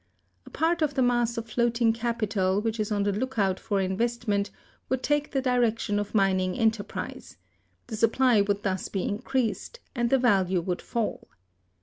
A 0.47 0.49
part 0.49 0.81
of 0.81 0.95
the 0.95 1.03
mass 1.03 1.37
of 1.37 1.47
floating 1.47 1.93
capital 1.93 2.59
which 2.59 2.79
is 2.79 2.91
on 2.91 3.03
the 3.03 3.11
lookout 3.13 3.59
for 3.59 3.79
investment 3.79 4.49
would 4.89 5.03
take 5.03 5.29
the 5.29 5.43
direction 5.43 5.99
of 5.99 6.15
mining 6.15 6.57
enterprise; 6.57 7.37
the 7.85 7.95
supply 7.95 8.41
would 8.41 8.63
thus 8.63 8.89
be 8.89 9.03
increased, 9.03 9.79
and 9.93 10.09
the 10.09 10.17
value 10.17 10.59
would 10.59 10.81
fall. 10.81 11.27